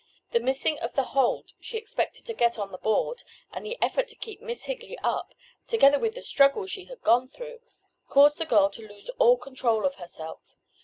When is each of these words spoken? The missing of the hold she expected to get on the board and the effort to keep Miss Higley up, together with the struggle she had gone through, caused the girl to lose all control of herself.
The 0.31 0.39
missing 0.39 0.79
of 0.79 0.95
the 0.95 1.03
hold 1.13 1.51
she 1.59 1.77
expected 1.77 2.25
to 2.25 2.33
get 2.33 2.57
on 2.57 2.71
the 2.71 2.79
board 2.79 3.21
and 3.51 3.63
the 3.63 3.77
effort 3.83 4.07
to 4.07 4.15
keep 4.15 4.41
Miss 4.41 4.63
Higley 4.63 4.97
up, 5.03 5.35
together 5.67 5.99
with 5.99 6.15
the 6.15 6.23
struggle 6.23 6.65
she 6.65 6.85
had 6.85 7.03
gone 7.03 7.27
through, 7.27 7.59
caused 8.07 8.39
the 8.39 8.47
girl 8.47 8.71
to 8.71 8.87
lose 8.87 9.11
all 9.19 9.37
control 9.37 9.85
of 9.85 9.97
herself. 10.01 10.55